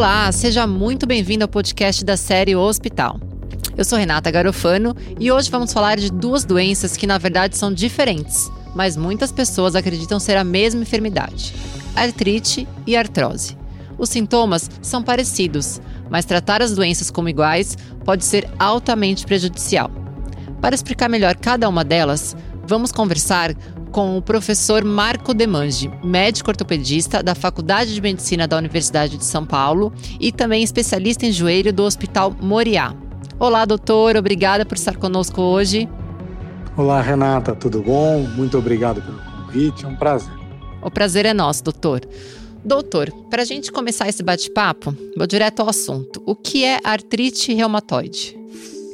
[0.00, 3.20] Olá, seja muito bem-vindo ao podcast da série O Hospital.
[3.76, 7.70] Eu sou Renata Garofano e hoje vamos falar de duas doenças que na verdade são
[7.70, 11.54] diferentes, mas muitas pessoas acreditam ser a mesma enfermidade:
[11.94, 13.58] artrite e artrose.
[13.98, 19.90] Os sintomas são parecidos, mas tratar as doenças como iguais pode ser altamente prejudicial.
[20.62, 22.34] Para explicar melhor cada uma delas,
[22.66, 23.54] vamos conversar
[23.90, 29.44] com o professor Marco Demange, médico ortopedista da Faculdade de Medicina da Universidade de São
[29.44, 32.94] Paulo e também especialista em joelho do Hospital Moriá.
[33.38, 35.88] Olá, doutor, obrigada por estar conosco hoje.
[36.76, 38.20] Olá, Renata, tudo bom?
[38.36, 40.32] Muito obrigado pelo convite, é um prazer.
[40.80, 42.00] O prazer é nosso, doutor.
[42.64, 46.22] Doutor, para a gente começar esse bate-papo, vou direto ao assunto.
[46.24, 48.39] O que é artrite reumatoide?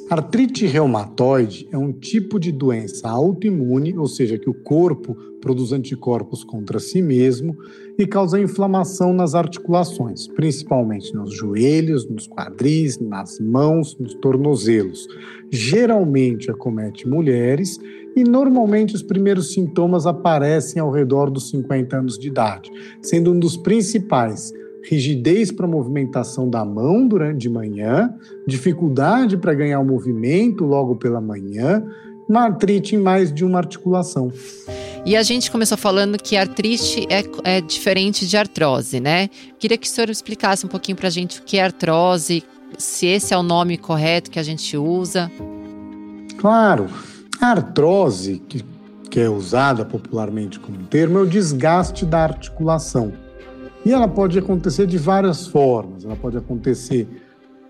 [0.09, 6.45] Artrite reumatoide é um tipo de doença autoimune, ou seja, que o corpo produz anticorpos
[6.45, 7.57] contra si mesmo
[7.99, 15.09] e causa inflamação nas articulações, principalmente nos joelhos, nos quadris, nas mãos, nos tornozelos.
[15.51, 17.77] Geralmente acomete mulheres
[18.15, 22.71] e normalmente os primeiros sintomas aparecem ao redor dos 50 anos de idade,
[23.03, 24.53] sendo um dos principais
[24.89, 28.15] rigidez para a movimentação da mão durante de manhã,
[28.47, 31.85] dificuldade para ganhar o movimento logo pela manhã,
[32.29, 34.33] uma artrite em mais de uma articulação.
[35.05, 39.29] E a gente começou falando que artrite é, é diferente de artrose, né?
[39.59, 42.43] Queria que o senhor explicasse um pouquinho para a gente o que é artrose,
[42.77, 45.31] se esse é o nome correto que a gente usa.
[46.39, 46.87] Claro,
[47.41, 48.65] a artrose, que,
[49.09, 53.26] que é usada popularmente como termo, é o desgaste da articulação.
[53.87, 56.05] E ela pode acontecer de várias formas.
[56.05, 57.07] Ela pode acontecer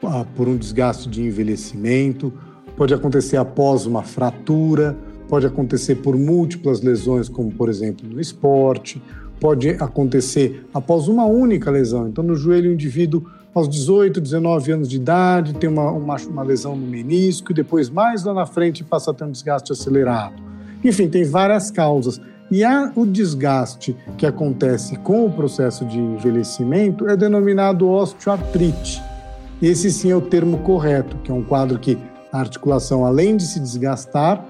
[0.02, 2.32] ah, por um desgaste de envelhecimento,
[2.74, 4.96] pode acontecer após uma fratura,
[5.28, 9.02] pode acontecer por múltiplas lesões, como por exemplo no esporte,
[9.38, 12.08] pode acontecer após uma única lesão.
[12.08, 13.22] Então, no joelho, o indivíduo
[13.54, 17.90] aos 18, 19 anos de idade tem uma, uma, uma lesão no menisco e depois,
[17.90, 20.42] mais lá na frente, passa a ter um desgaste acelerado.
[20.82, 22.18] Enfim, tem várias causas.
[22.50, 22.62] E
[22.94, 29.02] o desgaste que acontece com o processo de envelhecimento é denominado osteoartrite.
[29.60, 31.98] Esse sim é o termo correto, que é um quadro que
[32.32, 34.44] a articulação, além de se desgastar,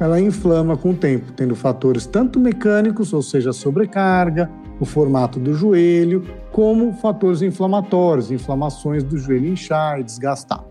[0.00, 5.54] ela inflama com o tempo, tendo fatores tanto mecânicos, ou seja, sobrecarga, o formato do
[5.54, 10.65] joelho, como fatores inflamatórios, inflamações do joelho inchar e desgastar.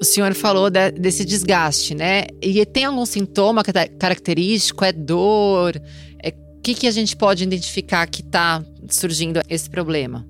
[0.00, 2.24] O senhor falou de, desse desgaste, né?
[2.42, 4.82] E tem algum sintoma característico?
[4.82, 5.76] É dor?
[5.76, 5.80] O
[6.24, 10.26] é, que, que a gente pode identificar que está surgindo esse problema?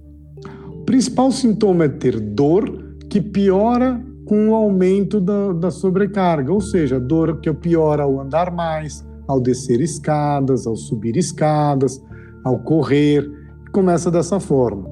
[0.66, 6.60] O principal sintoma é ter dor que piora com o aumento da, da sobrecarga, ou
[6.60, 12.00] seja, dor que piora ao andar mais, ao descer escadas, ao subir escadas,
[12.44, 13.24] ao correr.
[13.72, 14.90] Começa dessa forma.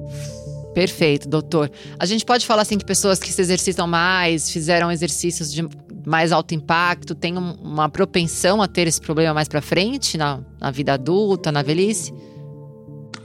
[0.79, 1.69] Perfeito, doutor.
[1.99, 5.67] A gente pode falar assim que pessoas que se exercitam mais, fizeram exercícios de
[6.05, 10.71] mais alto impacto, têm uma propensão a ter esse problema mais para frente na, na
[10.71, 12.13] vida adulta, na velhice?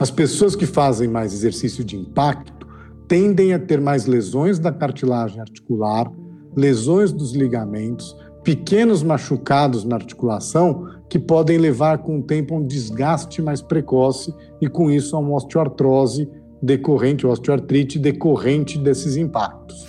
[0.01, 2.67] As pessoas que fazem mais exercício de impacto
[3.07, 6.11] tendem a ter mais lesões da cartilagem articular,
[6.57, 12.67] lesões dos ligamentos, pequenos machucados na articulação que podem levar com o tempo a um
[12.67, 16.29] desgaste mais precoce e com isso a uma osteoartrose
[16.65, 19.85] decorrente, osteoartrite decorrente desses impactos.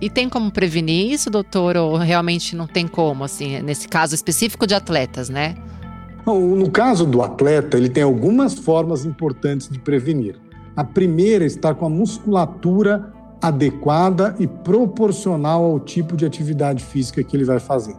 [0.00, 4.66] E tem como prevenir isso, doutor, ou realmente não tem como, assim, nesse caso específico
[4.66, 5.56] de atletas, né?
[6.24, 10.36] No caso do atleta, ele tem algumas formas importantes de prevenir.
[10.76, 17.22] A primeira é estar com a musculatura adequada e proporcional ao tipo de atividade física
[17.24, 17.96] que ele vai fazer.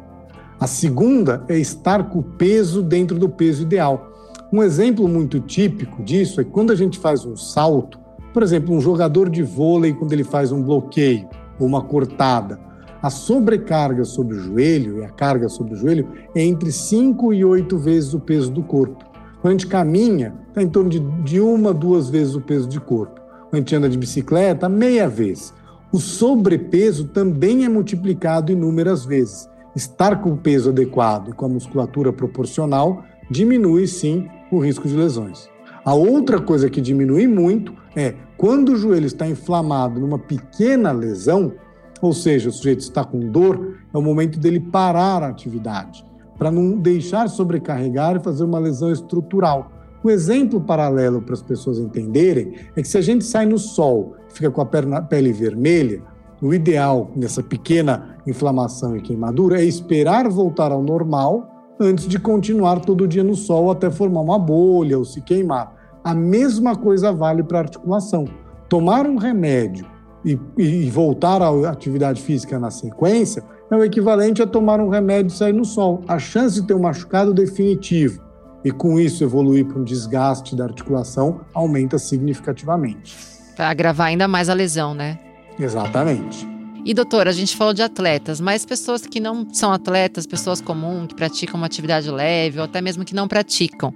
[0.60, 4.12] A segunda é estar com o peso dentro do peso ideal.
[4.52, 8.00] Um exemplo muito típico disso é quando a gente faz um salto,
[8.34, 11.30] por exemplo, um jogador de vôlei, quando ele faz um bloqueio
[11.60, 12.60] ou uma cortada,
[13.02, 17.46] a sobrecarga sobre o joelho e a carga sobre o joelho é entre 5 e
[17.46, 19.06] 8 vezes o peso do corpo.
[19.40, 22.80] Quando a gente caminha, está em torno de, de uma, duas vezes o peso de
[22.80, 23.22] corpo.
[23.50, 25.54] Quando a gente anda de bicicleta, meia vez.
[25.94, 29.48] O sobrepeso também é multiplicado inúmeras vezes.
[29.76, 34.96] Estar com o peso adequado e com a musculatura proporcional diminui sim o risco de
[34.96, 35.50] lesões.
[35.84, 41.54] A outra coisa que diminui muito é quando o joelho está inflamado numa pequena lesão,
[42.02, 46.06] ou seja, o sujeito está com dor, é o momento dele parar a atividade,
[46.38, 49.72] para não deixar sobrecarregar e fazer uma lesão estrutural.
[50.04, 54.16] O exemplo paralelo para as pessoas entenderem é que se a gente sai no sol
[54.30, 56.02] fica com a perna, pele vermelha,
[56.42, 62.80] o ideal nessa pequena inflamação e queimadura é esperar voltar ao normal antes de continuar
[62.82, 65.74] todo dia no sol até formar uma bolha ou se queimar.
[66.04, 68.26] A mesma coisa vale para a articulação.
[68.68, 69.86] Tomar um remédio
[70.26, 75.32] e, e voltar à atividade física na sequência é o equivalente a tomar um remédio
[75.32, 76.02] e sair no sol.
[76.08, 78.22] A chance de ter um machucado definitivo
[78.64, 83.16] e com isso evoluir para um desgaste da articulação aumenta significativamente.
[83.56, 85.20] Para agravar ainda mais a lesão, né?
[85.58, 86.59] Exatamente.
[86.86, 91.08] E doutor, a gente falou de atletas, mas pessoas que não são atletas, pessoas comuns,
[91.08, 93.94] que praticam uma atividade leve ou até mesmo que não praticam,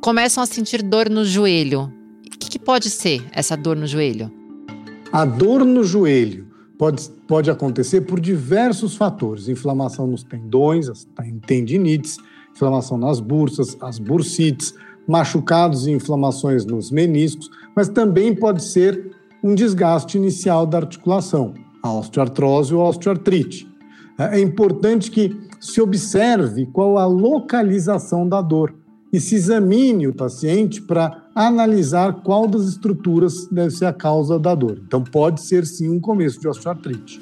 [0.00, 1.92] começam a sentir dor no joelho.
[2.26, 4.30] O que, que pode ser essa dor no joelho?
[5.12, 11.06] A dor no joelho pode, pode acontecer por diversos fatores: inflamação nos tendões, as
[11.46, 12.18] tendinites,
[12.54, 14.74] inflamação nas bursas, as bursites,
[15.06, 19.12] machucados e inflamações nos meniscos, mas também pode ser
[19.42, 23.68] um desgaste inicial da articulação, a osteoartrose ou a osteoartrite.
[24.18, 28.74] É, é importante que se observe qual a localização da dor
[29.12, 34.54] e se examine o paciente para analisar qual das estruturas deve ser a causa da
[34.54, 34.80] dor.
[34.86, 37.20] Então, pode ser sim um começo de osteoartrite.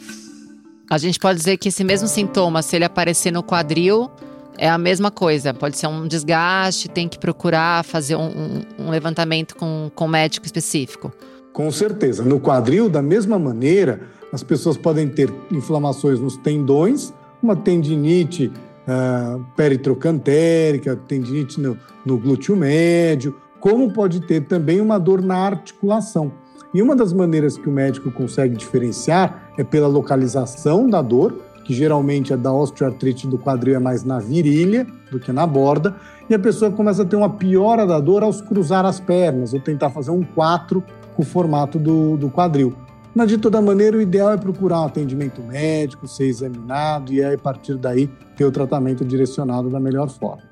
[0.88, 4.10] A gente pode dizer que esse mesmo sintoma, se ele aparecer no quadril,
[4.56, 5.52] é a mesma coisa.
[5.54, 10.08] Pode ser um desgaste, tem que procurar fazer um, um, um levantamento com, com um
[10.08, 11.12] médico específico.
[11.52, 12.22] Com certeza.
[12.24, 14.00] No quadril, da mesma maneira,
[14.32, 17.12] as pessoas podem ter inflamações nos tendões,
[17.42, 18.52] uma tendinite
[18.86, 26.32] uh, peritrocantérica, tendinite no, no glúteo médio, como pode ter também uma dor na articulação.
[26.72, 31.74] E uma das maneiras que o médico consegue diferenciar é pela localização da dor, que
[31.74, 35.96] geralmente é da osteoartrite do quadril é mais na virilha do que na borda,
[36.28, 39.60] e a pessoa começa a ter uma piora da dor ao cruzar as pernas ou
[39.60, 40.82] tentar fazer um 4
[41.16, 42.72] com o formato do, do quadril.
[43.14, 47.34] Mas, de toda maneira, o ideal é procurar um atendimento médico, ser examinado e aí,
[47.34, 50.42] a partir daí, ter o tratamento direcionado da melhor forma.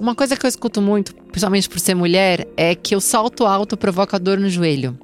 [0.00, 3.76] Uma coisa que eu escuto muito, principalmente por ser mulher, é que o salto alto
[3.76, 4.98] provoca dor no joelho.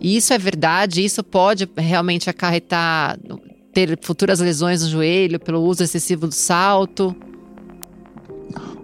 [0.00, 1.04] E isso é verdade?
[1.04, 3.16] Isso pode realmente acarretar
[3.72, 7.14] ter futuras lesões no joelho pelo uso excessivo do salto?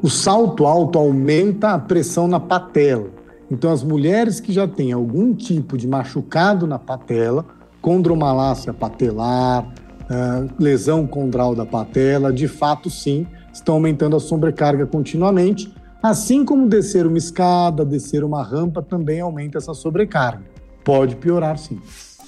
[0.01, 3.18] O salto alto aumenta a pressão na patela.
[3.51, 7.47] Então, as mulheres que já têm algum tipo de machucado na patela,
[7.81, 15.73] condromalácia patelar, uh, lesão condral da patela, de fato, sim, estão aumentando a sobrecarga continuamente,
[16.03, 20.45] assim como descer uma escada, descer uma rampa também aumenta essa sobrecarga.
[20.85, 21.81] Pode piorar, sim.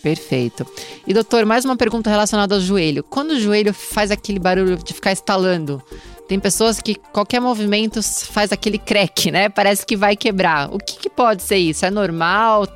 [0.02, 0.66] Perfeito.
[1.06, 3.02] E doutor, mais uma pergunta relacionada ao joelho.
[3.04, 5.82] Quando o joelho faz aquele barulho de ficar estalando,
[6.30, 9.48] tem pessoas que qualquer movimento faz aquele crack, né?
[9.48, 10.72] Parece que vai quebrar.
[10.72, 11.84] O que, que pode ser isso?
[11.84, 12.68] É normal?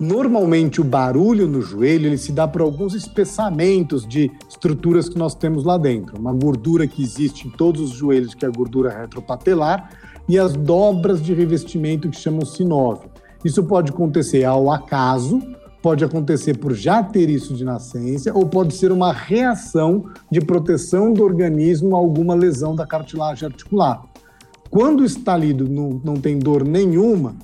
[0.00, 5.34] Normalmente o barulho no joelho ele se dá por alguns espessamentos de estruturas que nós
[5.34, 6.18] temos lá dentro.
[6.18, 9.90] Uma gordura que existe em todos os joelhos, que é a gordura retropatelar,
[10.26, 13.10] e as dobras de revestimento que chamam sinóvio.
[13.44, 15.42] Isso pode acontecer ao acaso,
[15.84, 21.12] pode acontecer por já ter isso de nascença ou pode ser uma reação de proteção
[21.12, 24.02] do organismo a alguma lesão da cartilagem articular.
[24.70, 27.36] Quando o estalido não, não tem dor nenhuma,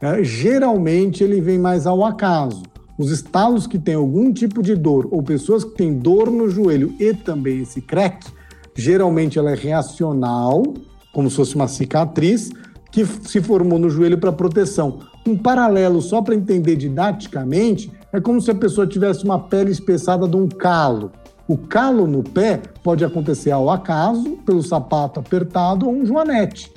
[0.00, 2.64] é, geralmente ele vem mais ao acaso.
[2.98, 6.92] Os estalos que têm algum tipo de dor ou pessoas que têm dor no joelho
[6.98, 8.26] e também esse crack,
[8.74, 10.64] geralmente ela é reacional,
[11.12, 12.50] como se fosse uma cicatriz,
[12.90, 15.13] que se formou no joelho para proteção.
[15.26, 20.28] Um paralelo, só para entender didaticamente, é como se a pessoa tivesse uma pele espessada
[20.28, 21.10] de um calo.
[21.48, 26.72] O calo no pé pode acontecer ao acaso, pelo sapato apertado ou um joanete,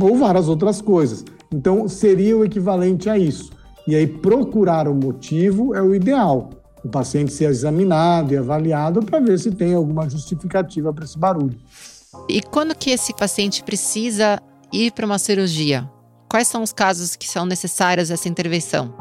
[0.00, 1.24] ou várias outras coisas.
[1.52, 3.50] Então, seria o equivalente a isso.
[3.86, 6.50] E aí, procurar o motivo é o ideal.
[6.82, 11.58] O paciente ser examinado e avaliado para ver se tem alguma justificativa para esse barulho.
[12.28, 14.40] E quando que esse paciente precisa
[14.72, 15.88] ir para uma cirurgia?
[16.30, 18.94] Quais são os casos que são necessários essa intervenção?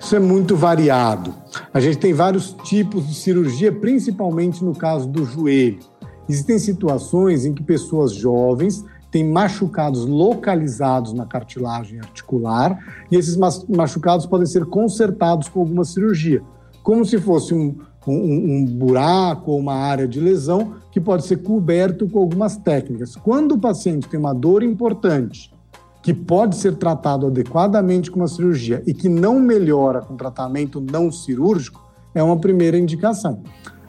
[0.00, 1.34] Isso é muito variado.
[1.74, 5.80] A gente tem vários tipos de cirurgia, principalmente no caso do joelho.
[6.26, 12.78] Existem situações em que pessoas jovens têm machucados localizados na cartilagem articular
[13.10, 13.36] e esses
[13.68, 16.42] machucados podem ser consertados com alguma cirurgia,
[16.82, 17.76] como se fosse um,
[18.06, 23.16] um, um buraco ou uma área de lesão que pode ser coberto com algumas técnicas.
[23.16, 25.52] Quando o paciente tem uma dor importante,
[26.08, 31.12] que pode ser tratado adequadamente com uma cirurgia e que não melhora com tratamento não
[31.12, 33.42] cirúrgico, é uma primeira indicação.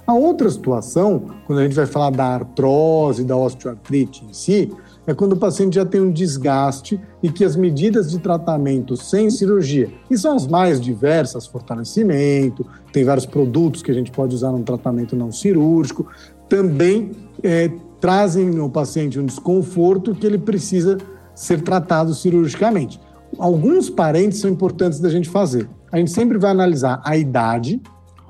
[0.05, 4.69] A outra situação, quando a gente vai falar da artrose, da osteoartrite em si,
[5.07, 9.29] é quando o paciente já tem um desgaste e que as medidas de tratamento sem
[9.29, 14.51] cirurgia, que são as mais diversas, fortalecimento, tem vários produtos que a gente pode usar
[14.51, 16.05] no tratamento não cirúrgico,
[16.49, 17.11] também
[17.41, 17.71] é,
[18.01, 20.97] trazem no paciente um desconforto que ele precisa
[21.39, 23.00] ser tratado cirurgicamente.
[23.38, 25.69] Alguns parentes são importantes da gente fazer.
[25.89, 27.81] a gente sempre vai analisar a idade,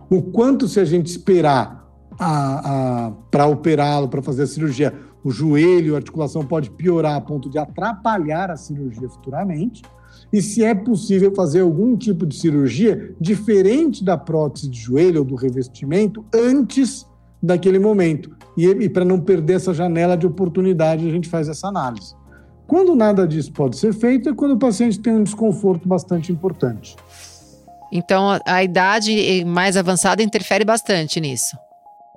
[0.10, 1.89] o quanto se a gente esperar
[3.32, 7.58] para operá-lo, para fazer a cirurgia, o joelho, a articulação pode piorar a ponto de
[7.58, 9.82] atrapalhar a cirurgia futuramente,
[10.32, 15.25] e se é possível fazer algum tipo de cirurgia diferente da prótese de joelho ou
[15.25, 17.08] do revestimento antes
[17.42, 18.30] daquele momento.
[18.56, 22.19] E, e para não perder essa janela de oportunidade, a gente faz essa análise.
[22.70, 26.96] Quando nada disso pode ser feito, é quando o paciente tem um desconforto bastante importante.
[27.92, 31.58] Então, a idade mais avançada interfere bastante nisso.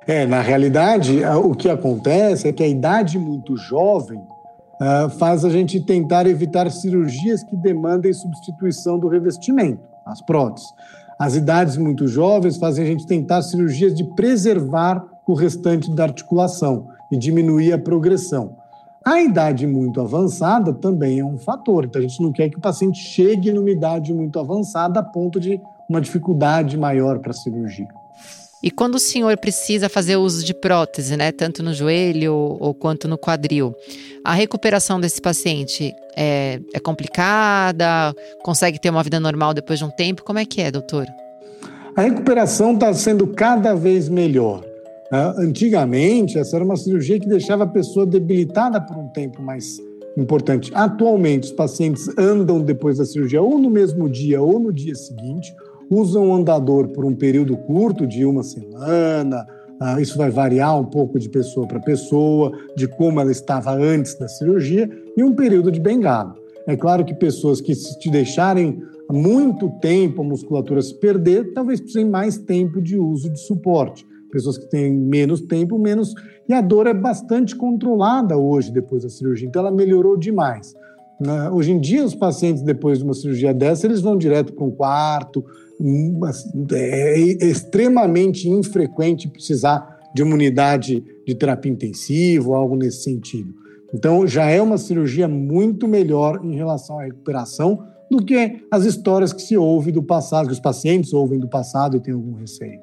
[0.06, 5.48] É, na realidade, o que acontece é que a idade muito jovem uh, faz a
[5.48, 10.68] gente tentar evitar cirurgias que demandem substituição do revestimento, as próteses.
[11.18, 16.88] As idades muito jovens fazem a gente tentar cirurgias de preservar o restante da articulação
[17.10, 18.60] e diminuir a progressão.
[19.04, 22.60] A idade muito avançada também é um fator, então a gente não quer que o
[22.60, 27.88] paciente chegue numa idade muito avançada a ponto de uma dificuldade maior para a cirurgia.
[28.62, 33.08] E quando o senhor precisa fazer uso de prótese, né, tanto no joelho ou quanto
[33.08, 33.74] no quadril,
[34.24, 38.14] a recuperação desse paciente é, é complicada?
[38.44, 40.22] Consegue ter uma vida normal depois de um tempo?
[40.22, 41.06] Como é que é, doutor?
[41.96, 44.71] A recuperação está sendo cada vez melhor.
[45.12, 49.78] Antigamente, essa era uma cirurgia que deixava a pessoa debilitada por um tempo mais
[50.16, 50.72] importante.
[50.74, 55.54] Atualmente, os pacientes andam depois da cirurgia ou no mesmo dia ou no dia seguinte,
[55.90, 59.46] usam o andador por um período curto, de uma semana.
[59.78, 64.14] Ah, isso vai variar um pouco de pessoa para pessoa, de como ela estava antes
[64.14, 66.34] da cirurgia, e um período de bengala.
[66.66, 71.80] É claro que pessoas que se te deixarem muito tempo a musculatura se perder, talvez
[71.80, 74.06] precisem mais tempo de uso de suporte.
[74.32, 76.14] Pessoas que têm menos tempo, menos.
[76.48, 80.74] E a dor é bastante controlada hoje depois da cirurgia, então ela melhorou demais.
[81.20, 81.50] Né?
[81.50, 84.70] Hoje em dia, os pacientes, depois de uma cirurgia dessa, eles vão direto para um
[84.70, 85.44] quarto,
[86.72, 93.54] é extremamente infrequente precisar de uma unidade de terapia intensiva algo nesse sentido.
[93.94, 99.32] Então, já é uma cirurgia muito melhor em relação à recuperação do que as histórias
[99.32, 102.80] que se ouve do passado, que os pacientes ouvem do passado e têm algum receio.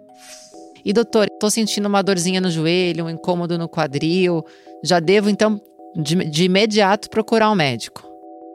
[0.90, 4.44] E doutor, estou sentindo uma dorzinha no joelho, um incômodo no quadril.
[4.84, 5.62] Já devo, então,
[5.96, 8.10] de, de imediato procurar um médico?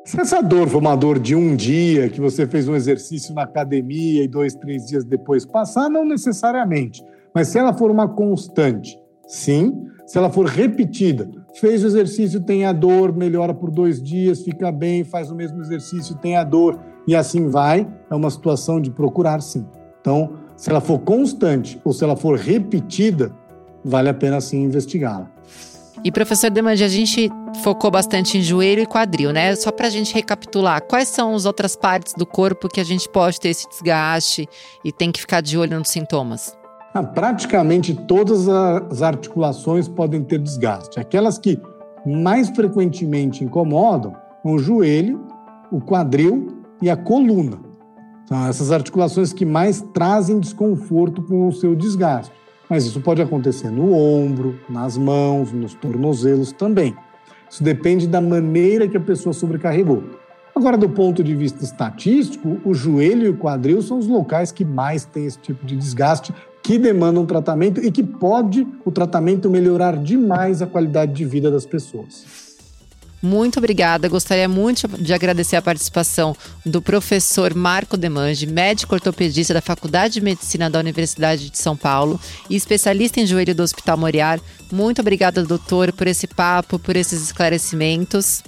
[0.04, 3.44] Se essa dor for uma dor de um dia, que você fez um exercício na
[3.44, 7.04] academia e dois, três dias depois passar, não necessariamente.
[7.32, 8.98] Mas se ela for uma constante,
[9.28, 9.86] sim.
[10.04, 14.72] Se ela for repetida, fez o exercício, tem a dor, melhora por dois dias, fica
[14.72, 18.90] bem, faz o mesmo exercício, tem a dor, e assim vai, é uma situação de
[18.90, 19.64] procurar sim.
[20.00, 23.32] Então, se ela for constante ou se ela for repetida,
[23.84, 25.30] vale a pena sim investigá-la.
[26.02, 27.30] E professor Demandi, a gente
[27.62, 29.56] focou bastante em joelho e quadril, né?
[29.56, 33.08] Só para a gente recapitular, quais são as outras partes do corpo que a gente
[33.08, 34.46] pode ter esse desgaste
[34.84, 36.56] e tem que ficar de olho nos sintomas?
[36.92, 41.00] Ah, praticamente todas as articulações podem ter desgaste.
[41.00, 41.58] Aquelas que
[42.04, 45.26] mais frequentemente incomodam o joelho,
[45.72, 46.48] o quadril
[46.82, 47.58] e a coluna.
[48.34, 52.32] São essas articulações que mais trazem desconforto com o seu desgaste.
[52.68, 56.96] Mas isso pode acontecer no ombro, nas mãos, nos tornozelos também.
[57.48, 60.02] Isso depende da maneira que a pessoa sobrecarregou.
[60.52, 64.64] Agora, do ponto de vista estatístico, o joelho e o quadril são os locais que
[64.64, 69.96] mais têm esse tipo de desgaste, que demandam tratamento e que pode o tratamento melhorar
[69.96, 72.43] demais a qualidade de vida das pessoas.
[73.24, 74.06] Muito obrigada.
[74.06, 80.20] Gostaria muito de agradecer a participação do professor Marco Demange, médico ortopedista da Faculdade de
[80.20, 84.38] Medicina da Universidade de São Paulo e especialista em joelho do Hospital Moriar.
[84.70, 88.42] Muito obrigada, doutor, por esse papo, por esses esclarecimentos.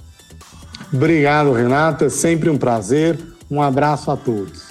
[0.93, 2.07] Obrigado, Renata.
[2.07, 3.17] Sempre um prazer.
[3.49, 4.66] Um abraço a todos.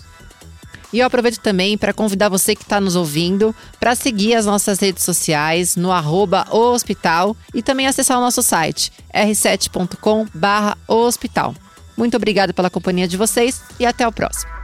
[0.93, 4.79] E eu aproveito também para convidar você que está nos ouvindo para seguir as nossas
[4.79, 10.27] redes sociais no arroba hospital e também acessar o nosso site r7.com
[10.89, 11.55] hospital.
[11.97, 14.56] Muito obrigada pela companhia de vocês e até o próximo.